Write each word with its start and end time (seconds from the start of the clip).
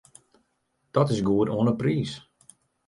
Dat 0.95 1.09
is 1.13 1.21
goed 1.27 1.49
oan 1.55 1.67
'e 1.71 1.75
priis. 1.81 2.11